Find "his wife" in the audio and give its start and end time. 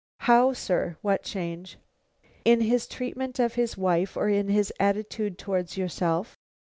3.53-4.17